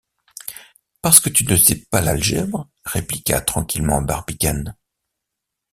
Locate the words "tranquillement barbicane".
3.39-4.75